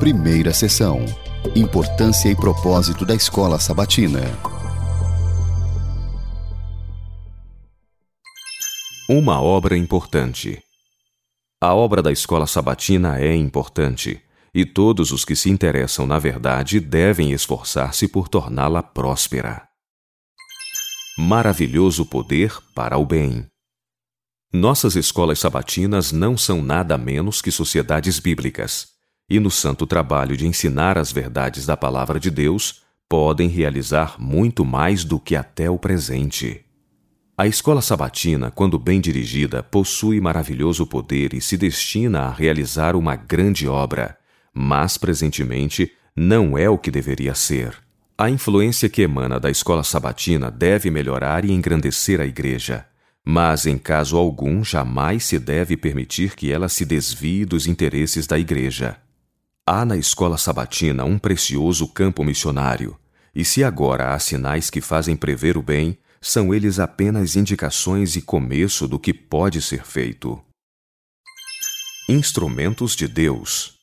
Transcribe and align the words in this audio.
Primeira 0.00 0.54
sessão. 0.54 1.04
Importância 1.54 2.30
e 2.30 2.34
propósito 2.34 3.04
da 3.04 3.14
Escola 3.14 3.58
Sabatina. 3.60 4.22
Uma 9.06 9.42
obra 9.42 9.76
importante. 9.76 10.58
A 11.60 11.74
obra 11.74 12.00
da 12.00 12.10
Escola 12.10 12.46
Sabatina 12.46 13.20
é 13.20 13.34
importante, 13.34 14.22
e 14.54 14.64
todos 14.64 15.12
os 15.12 15.22
que 15.22 15.36
se 15.36 15.50
interessam 15.50 16.06
na 16.06 16.18
verdade 16.18 16.80
devem 16.80 17.32
esforçar-se 17.32 18.08
por 18.08 18.26
torná-la 18.26 18.82
próspera. 18.82 19.68
Maravilhoso 21.18 22.06
poder 22.06 22.56
para 22.74 22.96
o 22.96 23.04
bem. 23.04 23.46
Nossas 24.50 24.96
escolas 24.96 25.38
sabatinas 25.38 26.10
não 26.10 26.38
são 26.38 26.62
nada 26.62 26.96
menos 26.96 27.42
que 27.42 27.50
sociedades 27.50 28.18
bíblicas, 28.18 28.98
e 29.30 29.38
no 29.38 29.50
santo 29.50 29.86
trabalho 29.86 30.36
de 30.36 30.46
ensinar 30.46 30.98
as 30.98 31.12
verdades 31.12 31.64
da 31.64 31.76
Palavra 31.76 32.18
de 32.18 32.30
Deus, 32.30 32.82
podem 33.08 33.48
realizar 33.48 34.16
muito 34.18 34.64
mais 34.64 35.04
do 35.04 35.20
que 35.20 35.36
até 35.36 35.70
o 35.70 35.78
presente. 35.78 36.64
A 37.38 37.46
escola 37.46 37.80
sabatina, 37.80 38.50
quando 38.50 38.78
bem 38.78 39.00
dirigida, 39.00 39.62
possui 39.62 40.20
maravilhoso 40.20 40.84
poder 40.84 41.32
e 41.32 41.40
se 41.40 41.56
destina 41.56 42.22
a 42.22 42.30
realizar 42.30 42.96
uma 42.96 43.14
grande 43.14 43.68
obra, 43.68 44.18
mas 44.52 44.98
presentemente 44.98 45.92
não 46.14 46.58
é 46.58 46.68
o 46.68 46.76
que 46.76 46.90
deveria 46.90 47.34
ser. 47.34 47.74
A 48.18 48.28
influência 48.28 48.88
que 48.88 49.00
emana 49.00 49.38
da 49.38 49.48
escola 49.48 49.84
sabatina 49.84 50.50
deve 50.50 50.90
melhorar 50.90 51.44
e 51.44 51.52
engrandecer 51.52 52.20
a 52.20 52.26
igreja 52.26 52.84
mas 53.24 53.66
em 53.66 53.76
caso 53.76 54.16
algum 54.16 54.64
jamais 54.64 55.24
se 55.24 55.38
deve 55.38 55.76
permitir 55.76 56.34
que 56.34 56.50
ela 56.50 56.68
se 56.68 56.84
desvie 56.84 57.44
dos 57.44 57.66
interesses 57.66 58.26
da 58.26 58.38
Igreja. 58.38 58.96
Há 59.72 59.84
na 59.84 59.96
escola 59.96 60.36
sabatina 60.36 61.04
um 61.04 61.16
precioso 61.16 61.86
campo 61.86 62.24
missionário, 62.24 62.98
e 63.32 63.44
se 63.44 63.62
agora 63.62 64.12
há 64.12 64.18
sinais 64.18 64.68
que 64.68 64.80
fazem 64.80 65.14
prever 65.14 65.56
o 65.56 65.62
bem, 65.62 65.96
são 66.20 66.52
eles 66.52 66.80
apenas 66.80 67.36
indicações 67.36 68.16
e 68.16 68.20
começo 68.20 68.88
do 68.88 68.98
que 68.98 69.14
pode 69.14 69.62
ser 69.62 69.86
feito. 69.86 70.42
Instrumentos 72.08 72.96
de 72.96 73.06
Deus 73.06 73.74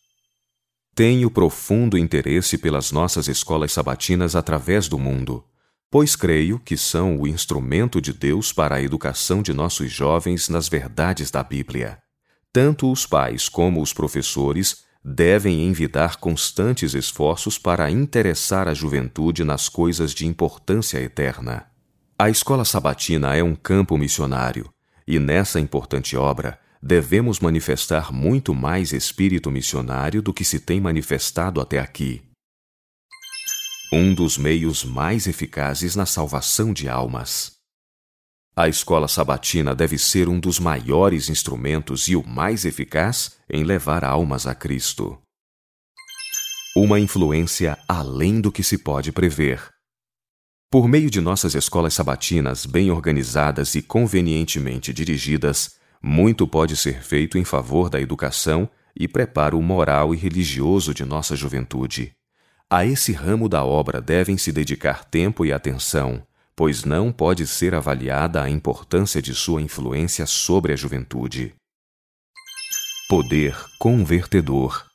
Tenho 0.94 1.32
profundo 1.32 1.98
interesse 1.98 2.58
pelas 2.58 2.92
nossas 2.92 3.30
escolas 3.30 3.72
sabatinas 3.72 4.36
através 4.36 4.90
do 4.90 5.00
mundo 5.00 5.42
pois 5.90 6.18
creio 6.18 6.60
que 6.60 6.76
são 6.76 7.18
o 7.18 7.26
instrumento 7.26 8.02
de 8.02 8.12
Deus 8.12 8.52
para 8.52 8.76
a 8.76 8.82
educação 8.82 9.42
de 9.42 9.54
nossos 9.54 9.90
jovens 9.90 10.50
nas 10.50 10.68
verdades 10.68 11.32
da 11.32 11.42
Bíblia. 11.42 11.98
Tanto 12.52 12.92
os 12.92 13.06
pais 13.06 13.48
como 13.48 13.82
os 13.82 13.94
professores 13.94 14.86
devem 15.10 15.66
envidar 15.66 16.18
constantes 16.18 16.94
esforços 16.94 17.58
para 17.58 17.90
interessar 17.90 18.68
a 18.68 18.74
juventude 18.74 19.44
nas 19.44 19.70
coisas 19.70 20.14
de 20.14 20.26
importância 20.26 21.00
eterna. 21.00 21.66
A 22.20 22.30
escola 22.30 22.66
sabatina 22.66 23.36
é 23.36 23.44
um 23.44 23.56
campo 23.56 23.98
missionário, 23.98 24.70
e 25.08 25.18
nessa 25.20 25.60
importante 25.60 26.18
obra 26.18 26.60
devemos 26.84 27.40
manifestar 27.40 28.12
muito 28.12 28.54
mais 28.54 28.92
espírito 28.92 29.50
missionário 29.50 30.22
do 30.22 30.34
que 30.34 30.44
se 30.44 30.60
tem 30.60 30.82
manifestado 30.82 31.62
até 31.62 31.80
aqui 31.80 32.22
um 33.92 34.14
dos 34.14 34.38
meios 34.38 34.84
mais 34.84 35.28
eficazes 35.28 35.96
na 35.96 36.06
salvação 36.06 36.74
de 36.74 36.90
almas. 36.90 37.57
A 38.60 38.68
escola 38.68 39.08
sabatina 39.08 39.76
deve 39.76 40.00
ser 40.00 40.28
um 40.28 40.40
dos 40.40 40.60
maiores 40.60 41.30
instrumentos 41.30 42.08
e 42.08 42.16
o 42.16 42.28
mais 42.28 42.66
eficaz 42.66 43.38
em 43.48 43.64
levar 43.64 44.04
almas 44.04 44.48
a 44.48 44.56
Cristo. 44.56 45.16
Uma 46.76 47.00
influência 47.00 47.78
além 47.88 48.42
do 48.42 48.52
que 48.52 48.64
se 48.64 48.80
pode 48.80 49.12
prever. 49.12 49.62
Por 50.72 50.88
meio 50.88 51.08
de 51.08 51.22
nossas 51.22 51.54
escolas 51.54 51.94
sabatinas 51.94 52.66
bem 52.66 52.90
organizadas 52.90 53.76
e 53.76 53.82
convenientemente 53.84 54.92
dirigidas, 54.92 55.76
muito 56.02 56.48
pode 56.48 56.76
ser 56.76 57.04
feito 57.04 57.38
em 57.38 57.46
favor 57.46 57.92
da 57.92 58.02
educação 58.02 58.68
e 59.00 59.08
preparo 59.08 59.62
moral 59.62 60.16
e 60.16 60.18
religioso 60.18 60.96
de 60.96 61.06
nossa 61.06 61.36
juventude. 61.36 62.12
A 62.68 62.84
esse 62.84 63.14
ramo 63.14 63.48
da 63.48 63.64
obra 63.64 64.02
devem 64.02 64.36
se 64.36 64.52
dedicar 64.52 65.06
tempo 65.06 65.46
e 65.46 65.54
atenção, 65.54 66.27
pois 66.58 66.84
não 66.84 67.12
pode 67.12 67.46
ser 67.46 67.76
avaliada 67.76 68.42
a 68.42 68.50
importância 68.50 69.22
de 69.22 69.36
sua 69.36 69.62
influência 69.62 70.26
sobre 70.26 70.74
a 70.74 70.76
juventude. 70.76 71.54
Poder 73.08 73.56
convertedor. 73.78 74.88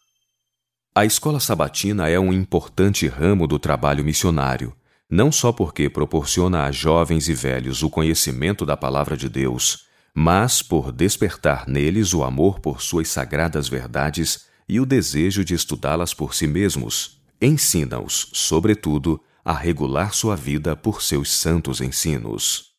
A 0.92 1.04
escola 1.04 1.38
sabatina 1.38 2.08
é 2.08 2.18
um 2.18 2.32
importante 2.32 3.06
ramo 3.06 3.46
do 3.46 3.60
trabalho 3.60 4.04
missionário, 4.04 4.74
não 5.08 5.30
só 5.30 5.52
porque 5.52 5.88
proporciona 5.88 6.64
a 6.64 6.72
jovens 6.72 7.28
e 7.28 7.32
velhos 7.32 7.84
o 7.84 7.88
conhecimento 7.88 8.66
da 8.66 8.76
palavra 8.76 9.16
de 9.16 9.28
Deus, 9.28 9.86
mas 10.12 10.62
por 10.62 10.90
despertar 10.90 11.68
neles 11.68 12.12
o 12.12 12.24
amor 12.24 12.58
por 12.58 12.82
suas 12.82 13.08
sagradas 13.08 13.68
verdades 13.68 14.46
e 14.68 14.80
o 14.80 14.84
desejo 14.84 15.44
de 15.44 15.54
estudá-las 15.54 16.12
por 16.12 16.34
si 16.34 16.48
mesmos, 16.48 17.20
ensina-os, 17.40 18.30
sobretudo, 18.32 19.22
a 19.44 19.52
regular 19.52 20.14
sua 20.14 20.36
vida 20.36 20.76
por 20.76 21.02
seus 21.02 21.32
santos 21.32 21.80
ensinos. 21.80 22.72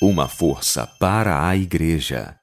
Uma 0.00 0.26
força 0.26 0.86
para 0.86 1.46
a 1.46 1.54
Igreja. 1.54 2.38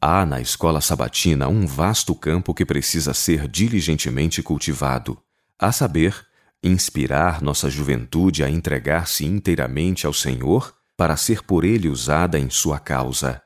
Há 0.00 0.24
na 0.24 0.40
escola 0.40 0.80
sabatina 0.80 1.48
um 1.48 1.66
vasto 1.66 2.14
campo 2.14 2.54
que 2.54 2.64
precisa 2.64 3.12
ser 3.12 3.48
diligentemente 3.48 4.40
cultivado, 4.40 5.20
a 5.58 5.72
saber, 5.72 6.14
inspirar 6.62 7.42
nossa 7.42 7.68
juventude 7.68 8.44
a 8.44 8.48
entregar-se 8.48 9.26
inteiramente 9.26 10.06
ao 10.06 10.12
Senhor 10.12 10.72
para 10.96 11.16
ser 11.16 11.42
por 11.42 11.64
ele 11.64 11.88
usada 11.88 12.38
em 12.38 12.48
sua 12.48 12.78
causa. 12.78 13.42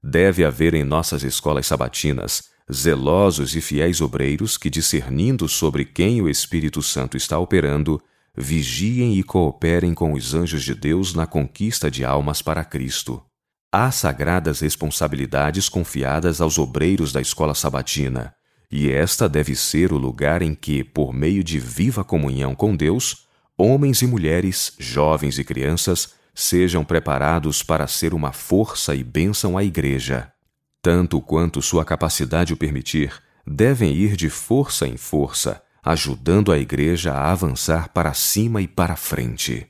Deve 0.00 0.44
haver 0.44 0.74
em 0.74 0.84
nossas 0.84 1.24
escolas 1.24 1.66
sabatinas 1.66 2.44
zelosos 2.70 3.56
e 3.56 3.60
fiéis 3.60 4.00
obreiros 4.00 4.56
que, 4.56 4.70
discernindo 4.70 5.48
sobre 5.48 5.84
quem 5.84 6.20
o 6.20 6.28
Espírito 6.28 6.82
Santo 6.82 7.16
está 7.16 7.38
operando, 7.38 8.00
vigiem 8.36 9.18
e 9.18 9.22
cooperem 9.22 9.94
com 9.94 10.12
os 10.12 10.34
anjos 10.34 10.62
de 10.62 10.74
Deus 10.74 11.14
na 11.14 11.26
conquista 11.26 11.90
de 11.90 12.04
almas 12.04 12.40
para 12.40 12.64
Cristo. 12.64 13.22
Há 13.70 13.90
sagradas 13.90 14.60
responsabilidades 14.60 15.68
confiadas 15.68 16.40
aos 16.40 16.58
obreiros 16.58 17.12
da 17.12 17.20
escola 17.20 17.54
sabatina, 17.54 18.34
e 18.70 18.90
esta 18.90 19.28
deve 19.28 19.54
ser 19.54 19.92
o 19.92 19.98
lugar 19.98 20.42
em 20.42 20.54
que, 20.54 20.84
por 20.84 21.12
meio 21.12 21.42
de 21.42 21.58
viva 21.58 22.04
comunhão 22.04 22.54
com 22.54 22.74
Deus, 22.76 23.26
homens 23.56 24.00
e 24.02 24.06
mulheres, 24.06 24.74
jovens 24.78 25.38
e 25.38 25.44
crianças, 25.44 26.14
sejam 26.34 26.84
preparados 26.84 27.62
para 27.62 27.86
ser 27.86 28.14
uma 28.14 28.32
força 28.32 28.94
e 28.94 29.02
bênção 29.02 29.58
à 29.58 29.64
Igreja 29.64 30.32
tanto 30.82 31.20
quanto 31.20 31.62
sua 31.62 31.84
capacidade 31.84 32.52
o 32.52 32.56
permitir, 32.56 33.22
devem 33.46 33.94
ir 33.94 34.16
de 34.16 34.28
força 34.28 34.86
em 34.86 34.96
força, 34.96 35.62
ajudando 35.82 36.50
a 36.50 36.58
Igreja 36.58 37.12
a 37.12 37.30
avançar 37.30 37.88
para 37.90 38.12
cima 38.12 38.60
e 38.60 38.66
para 38.66 38.96
frente. 38.96 39.66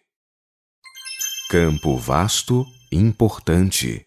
Campo 1.51 1.99
vasto 1.99 2.65
importante. 2.91 4.07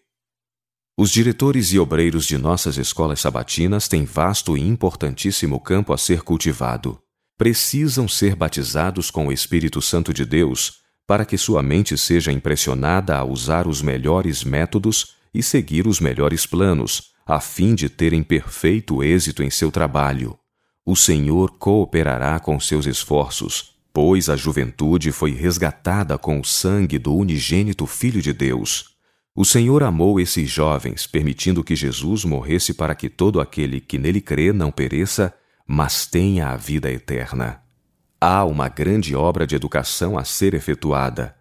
Os 0.98 1.10
diretores 1.10 1.72
e 1.72 1.78
obreiros 1.78 2.26
de 2.26 2.36
nossas 2.36 2.76
escolas 2.76 3.20
sabatinas 3.20 3.86
têm 3.86 4.04
vasto 4.04 4.56
e 4.56 4.60
importantíssimo 4.60 5.60
campo 5.60 5.92
a 5.92 5.98
ser 5.98 6.22
cultivado. 6.22 6.98
Precisam 7.38 8.08
ser 8.08 8.34
batizados 8.34 9.10
com 9.10 9.28
o 9.28 9.32
Espírito 9.32 9.80
Santo 9.80 10.12
de 10.12 10.24
Deus 10.24 10.80
para 11.06 11.24
que 11.24 11.38
sua 11.38 11.62
mente 11.62 11.96
seja 11.96 12.32
impressionada 12.32 13.16
a 13.16 13.22
usar 13.22 13.68
os 13.68 13.80
melhores 13.80 14.42
métodos 14.42 15.14
e 15.36 15.42
seguir 15.42 15.86
os 15.86 16.00
melhores 16.00 16.46
planos, 16.46 17.12
a 17.26 17.38
fim 17.40 17.74
de 17.74 17.90
terem 17.90 18.22
perfeito 18.22 19.02
êxito 19.02 19.42
em 19.42 19.50
seu 19.50 19.70
trabalho. 19.70 20.38
O 20.84 20.96
Senhor 20.96 21.50
cooperará 21.58 22.40
com 22.40 22.58
seus 22.58 22.86
esforços, 22.86 23.76
pois 23.92 24.30
a 24.30 24.36
juventude 24.36 25.12
foi 25.12 25.32
resgatada 25.32 26.16
com 26.16 26.40
o 26.40 26.44
sangue 26.44 26.98
do 26.98 27.14
unigênito 27.14 27.86
Filho 27.86 28.22
de 28.22 28.32
Deus. 28.32 28.96
O 29.34 29.44
Senhor 29.44 29.82
amou 29.82 30.18
esses 30.18 30.48
jovens, 30.48 31.06
permitindo 31.06 31.62
que 31.62 31.76
Jesus 31.76 32.24
morresse 32.24 32.72
para 32.72 32.94
que 32.94 33.10
todo 33.10 33.38
aquele 33.38 33.78
que 33.78 33.98
nele 33.98 34.22
crê 34.22 34.54
não 34.54 34.72
pereça, 34.72 35.34
mas 35.66 36.06
tenha 36.06 36.48
a 36.48 36.56
vida 36.56 36.90
eterna. 36.90 37.60
Há 38.18 38.44
uma 38.46 38.70
grande 38.70 39.14
obra 39.14 39.46
de 39.46 39.54
educação 39.54 40.16
a 40.16 40.24
ser 40.24 40.54
efetuada, 40.54 41.35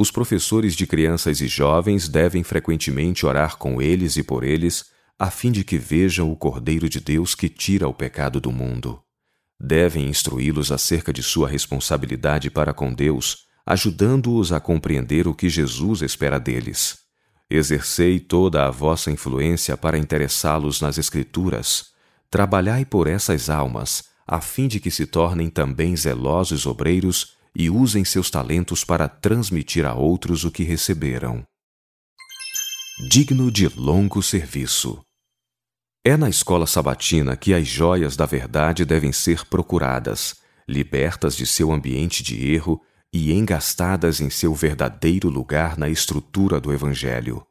os 0.00 0.12
professores 0.12 0.76
de 0.76 0.86
crianças 0.86 1.40
e 1.40 1.48
jovens 1.48 2.08
devem 2.08 2.44
frequentemente 2.44 3.26
orar 3.26 3.56
com 3.56 3.82
eles 3.82 4.16
e 4.16 4.22
por 4.22 4.44
eles, 4.44 4.84
a 5.18 5.28
fim 5.28 5.50
de 5.50 5.64
que 5.64 5.76
vejam 5.76 6.30
o 6.30 6.36
Cordeiro 6.36 6.88
de 6.88 7.00
Deus 7.00 7.34
que 7.34 7.48
tira 7.48 7.88
o 7.88 7.92
pecado 7.92 8.40
do 8.40 8.52
mundo. 8.52 9.02
Devem 9.58 10.08
instruí-los 10.08 10.70
acerca 10.70 11.12
de 11.12 11.20
sua 11.20 11.48
responsabilidade 11.48 12.48
para 12.48 12.72
com 12.72 12.94
Deus, 12.94 13.38
ajudando-os 13.66 14.52
a 14.52 14.60
compreender 14.60 15.26
o 15.26 15.34
que 15.34 15.48
Jesus 15.48 16.00
espera 16.00 16.38
deles. 16.38 16.98
Exercei 17.50 18.20
toda 18.20 18.68
a 18.68 18.70
vossa 18.70 19.10
influência 19.10 19.76
para 19.76 19.98
interessá-los 19.98 20.80
nas 20.80 20.96
Escrituras. 20.96 21.86
trabalhai 22.30 22.84
por 22.84 23.08
essas 23.08 23.50
almas, 23.50 24.04
a 24.24 24.40
fim 24.40 24.68
de 24.68 24.78
que 24.78 24.92
se 24.92 25.06
tornem 25.06 25.50
também 25.50 25.96
zelosos 25.96 26.66
obreiros 26.66 27.37
e 27.54 27.70
usem 27.70 28.04
seus 28.04 28.30
talentos 28.30 28.84
para 28.84 29.08
transmitir 29.08 29.84
a 29.86 29.94
outros 29.94 30.44
o 30.44 30.50
que 30.50 30.62
receberam. 30.62 31.44
Digno 33.08 33.50
de 33.50 33.68
longo 33.68 34.22
serviço. 34.22 35.00
É 36.04 36.16
na 36.16 36.28
escola 36.28 36.66
sabatina 36.66 37.36
que 37.36 37.52
as 37.54 37.66
joias 37.66 38.16
da 38.16 38.26
verdade 38.26 38.84
devem 38.84 39.12
ser 39.12 39.44
procuradas, 39.44 40.36
libertas 40.66 41.36
de 41.36 41.46
seu 41.46 41.72
ambiente 41.72 42.22
de 42.22 42.50
erro 42.50 42.80
e 43.12 43.32
engastadas 43.32 44.20
em 44.20 44.30
seu 44.30 44.54
verdadeiro 44.54 45.28
lugar 45.28 45.78
na 45.78 45.88
estrutura 45.88 46.60
do 46.60 46.72
Evangelho. 46.72 47.46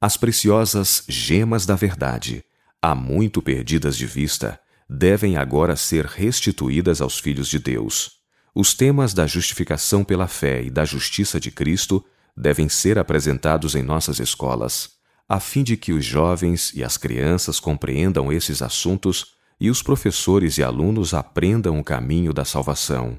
As 0.00 0.16
preciosas 0.16 1.02
gemas 1.08 1.66
da 1.66 1.74
verdade, 1.74 2.44
há 2.80 2.94
muito 2.94 3.42
perdidas 3.42 3.96
de 3.96 4.06
vista, 4.06 4.60
devem 4.88 5.36
agora 5.36 5.76
ser 5.76 6.06
restituídas 6.06 7.00
aos 7.00 7.18
filhos 7.18 7.48
de 7.48 7.58
Deus. 7.58 8.17
Os 8.60 8.74
temas 8.74 9.14
da 9.14 9.24
justificação 9.24 10.02
pela 10.02 10.26
fé 10.26 10.64
e 10.64 10.68
da 10.68 10.84
justiça 10.84 11.38
de 11.38 11.48
Cristo 11.48 12.04
devem 12.36 12.68
ser 12.68 12.98
apresentados 12.98 13.76
em 13.76 13.84
nossas 13.84 14.18
escolas, 14.18 14.94
a 15.28 15.38
fim 15.38 15.62
de 15.62 15.76
que 15.76 15.92
os 15.92 16.04
jovens 16.04 16.72
e 16.74 16.82
as 16.82 16.96
crianças 16.96 17.60
compreendam 17.60 18.32
esses 18.32 18.60
assuntos 18.60 19.26
e 19.60 19.70
os 19.70 19.80
professores 19.80 20.58
e 20.58 20.64
alunos 20.64 21.14
aprendam 21.14 21.78
o 21.78 21.84
caminho 21.84 22.32
da 22.32 22.44
salvação. 22.44 23.16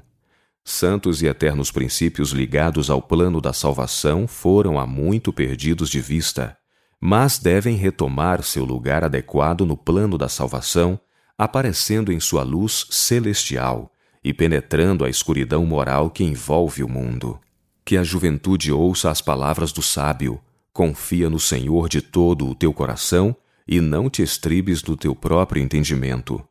Santos 0.62 1.22
e 1.22 1.26
eternos 1.26 1.70
princípios 1.70 2.32
ligados 2.32 2.90
ao 2.90 3.00
plano 3.00 3.40
da 3.40 3.54
salvação 3.54 4.28
foram 4.28 4.78
há 4.78 4.86
muito 4.86 5.32
perdidos 5.32 5.88
de 5.88 6.02
vista, 6.02 6.54
mas 7.00 7.38
devem 7.38 7.76
retomar 7.76 8.42
seu 8.42 8.66
lugar 8.66 9.04
adequado 9.04 9.64
no 9.64 9.74
plano 9.74 10.18
da 10.18 10.28
salvação, 10.28 11.00
aparecendo 11.38 12.12
em 12.12 12.20
sua 12.20 12.42
luz 12.42 12.88
celestial 12.90 13.90
e 14.22 14.32
penetrando 14.32 15.04
a 15.04 15.10
escuridão 15.10 15.64
moral 15.64 16.10
que 16.10 16.22
envolve 16.24 16.82
o 16.82 16.88
mundo. 16.88 17.38
Que 17.84 17.96
a 17.96 18.02
juventude 18.02 18.70
ouça 18.70 19.10
as 19.10 19.20
palavras 19.20 19.72
do 19.72 19.82
sábio, 19.82 20.40
confia 20.72 21.28
no 21.28 21.40
Senhor 21.40 21.88
de 21.88 22.00
todo 22.00 22.46
o 22.48 22.54
teu 22.54 22.72
coração 22.72 23.34
e 23.66 23.80
não 23.80 24.10
te 24.10 24.22
estribes 24.22 24.82
no 24.82 24.96
teu 24.96 25.14
próprio 25.14 25.62
entendimento. 25.62 26.42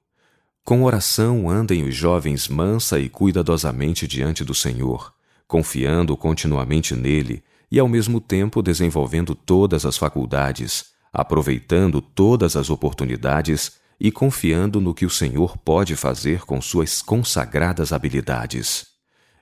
Com 0.63 0.83
oração 0.83 1.49
andem 1.49 1.83
os 1.83 1.95
jovens 1.95 2.47
mansa 2.47 2.99
e 2.99 3.09
cuidadosamente 3.09 4.07
diante 4.07 4.43
do 4.43 4.53
Senhor, 4.53 5.13
confiando 5.47 6.15
continuamente 6.15 6.95
nele 6.95 7.43
e 7.71 7.79
ao 7.79 7.87
mesmo 7.87 8.19
tempo 8.19 8.61
desenvolvendo 8.61 9.33
todas 9.33 9.85
as 9.85 9.97
faculdades, 9.97 10.85
aproveitando 11.11 12.01
todas 12.01 12.55
as 12.55 12.69
oportunidades 12.69 13.79
e 13.99 14.11
confiando 14.11 14.79
no 14.79 14.93
que 14.93 15.05
o 15.05 15.09
Senhor 15.09 15.57
pode 15.57 15.95
fazer 15.95 16.45
com 16.45 16.61
suas 16.61 17.01
consagradas 17.01 17.91
habilidades. 17.91 18.87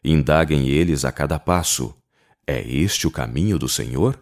Indaguem 0.03 0.67
eles 0.67 1.05
a 1.05 1.11
cada 1.11 1.37
passo: 1.37 1.93
é 2.45 2.61
este 2.67 3.05
o 3.05 3.11
caminho 3.11 3.59
do 3.59 3.69
Senhor? 3.69 4.19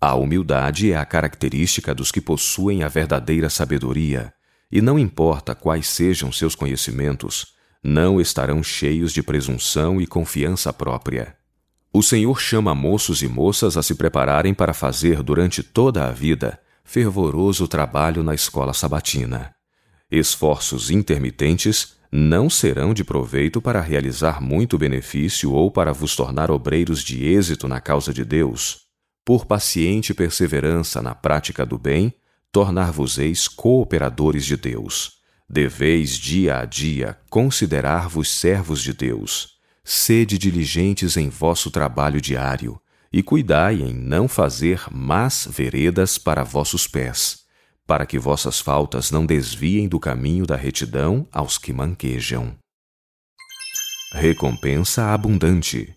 A 0.00 0.14
humildade 0.14 0.92
é 0.92 0.96
a 0.96 1.04
característica 1.04 1.94
dos 1.94 2.12
que 2.12 2.20
possuem 2.20 2.82
a 2.84 2.88
verdadeira 2.88 3.50
sabedoria, 3.50 4.32
e 4.70 4.80
não 4.80 4.98
importa 4.98 5.54
quais 5.54 5.88
sejam 5.88 6.30
seus 6.30 6.54
conhecimentos, 6.54 7.54
não 7.82 8.20
estarão 8.20 8.62
cheios 8.62 9.12
de 9.12 9.22
presunção 9.22 10.00
e 10.00 10.06
confiança 10.06 10.72
própria. 10.72 11.34
O 11.92 12.02
Senhor 12.02 12.38
chama 12.38 12.74
moços 12.74 13.22
e 13.22 13.28
moças 13.28 13.76
a 13.76 13.82
se 13.82 13.94
prepararem 13.94 14.52
para 14.52 14.74
fazer 14.74 15.22
durante 15.22 15.62
toda 15.62 16.06
a 16.06 16.12
vida 16.12 16.60
fervoroso 16.86 17.66
trabalho 17.66 18.22
na 18.22 18.32
escola 18.32 18.72
sabatina. 18.72 19.52
Esforços 20.08 20.88
intermitentes 20.88 21.96
não 22.12 22.48
serão 22.48 22.94
de 22.94 23.02
proveito 23.02 23.60
para 23.60 23.80
realizar 23.80 24.40
muito 24.40 24.78
benefício 24.78 25.52
ou 25.52 25.68
para 25.68 25.92
vos 25.92 26.14
tornar 26.14 26.48
obreiros 26.48 27.02
de 27.02 27.26
êxito 27.26 27.66
na 27.66 27.80
causa 27.80 28.14
de 28.14 28.24
Deus. 28.24 28.82
Por 29.24 29.44
paciente 29.44 30.14
perseverança 30.14 31.02
na 31.02 31.12
prática 31.12 31.66
do 31.66 31.76
bem, 31.76 32.14
tornar-vos-eis 32.52 33.48
cooperadores 33.48 34.46
de 34.46 34.56
Deus. 34.56 35.16
Deveis 35.50 36.16
dia 36.16 36.60
a 36.60 36.64
dia 36.64 37.18
considerar-vos 37.28 38.30
servos 38.30 38.80
de 38.80 38.92
Deus. 38.92 39.56
Sede 39.84 40.38
diligentes 40.38 41.16
em 41.16 41.28
vosso 41.28 41.68
trabalho 41.68 42.20
diário, 42.20 42.80
e 43.12 43.22
cuidai 43.22 43.82
em 43.82 43.94
não 43.94 44.28
fazer 44.28 44.82
más 44.90 45.48
veredas 45.50 46.18
para 46.18 46.42
vossos 46.42 46.86
pés 46.86 47.46
para 47.86 48.04
que 48.04 48.18
vossas 48.18 48.60
faltas 48.60 49.10
não 49.10 49.24
desviem 49.24 49.86
do 49.86 50.00
caminho 50.00 50.44
da 50.44 50.56
retidão 50.56 51.26
aos 51.30 51.56
que 51.56 51.72
manquejam. 51.72 52.54
Recompensa 54.12 55.12
abundante. 55.12 55.94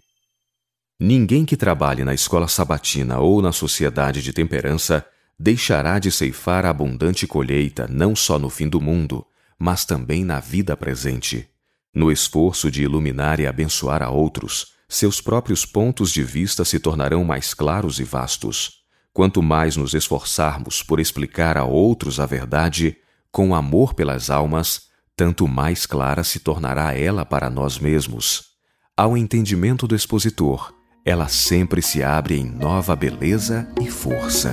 Ninguém 1.00 1.46
que 1.46 1.58
trabalhe 1.58 2.04
na 2.04 2.14
escola 2.14 2.48
sabatina 2.48 3.20
ou 3.20 3.42
na 3.42 3.52
sociedade 3.52 4.22
de 4.22 4.34
temperança 4.34 5.06
deixará 5.40 5.98
de 5.98 6.12
ceifar 6.12 6.66
a 6.66 6.70
abundante 6.70 7.26
colheita 7.26 7.88
não 7.90 8.16
só 8.16 8.38
no 8.38 8.50
fim 8.50 8.68
do 8.68 8.82
mundo, 8.82 9.26
mas 9.58 9.86
também 9.86 10.24
na 10.24 10.40
vida 10.40 10.76
presente. 10.78 11.50
No 11.94 12.12
esforço 12.12 12.70
de 12.70 12.84
iluminar 12.84 13.40
e 13.40 13.48
abençoar 13.48 14.04
a 14.04 14.10
outros, 14.10 14.74
seus 14.90 15.22
próprios 15.22 15.68
pontos 15.68 16.12
de 16.12 16.24
vista 16.24 16.66
se 16.66 16.80
tornarão 16.80 17.24
mais 17.24 17.54
claros 17.54 18.00
e 18.00 18.04
vastos. 18.04 18.80
Quanto 19.14 19.44
mais 19.44 19.78
nos 19.78 19.94
esforçarmos 19.94 20.82
por 20.82 21.00
explicar 21.00 21.58
a 21.58 21.64
outros 21.64 22.20
a 22.20 22.26
verdade, 22.26 22.98
com 23.32 23.54
amor 23.54 23.94
pelas 23.94 24.32
almas, 24.32 24.88
tanto 25.16 25.48
mais 25.48 25.86
clara 25.86 26.24
se 26.24 26.40
tornará 26.40 26.98
ela 26.98 27.24
para 27.24 27.52
nós 27.52 27.78
mesmos. 27.78 28.46
Ao 28.98 29.16
entendimento 29.16 29.88
do 29.88 29.96
expositor, 29.96 30.74
ela 31.06 31.28
sempre 31.28 31.82
se 31.82 32.02
abre 32.02 32.40
em 32.40 32.46
nova 32.46 32.96
beleza 32.96 33.68
e 33.80 33.90
força. 33.90 34.52